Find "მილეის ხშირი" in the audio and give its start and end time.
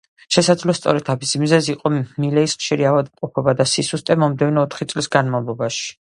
2.23-2.87